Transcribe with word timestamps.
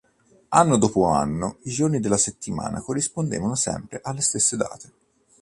Anno 0.47 0.79
dopo 0.79 1.05
anno 1.09 1.57
i 1.65 1.69
giorni 1.69 1.99
della 1.99 2.17
settimana 2.17 2.81
corrispondevano 2.81 3.53
sempre 3.53 3.99
alle 4.01 4.21
stesse 4.21 4.57
date. 4.57 4.93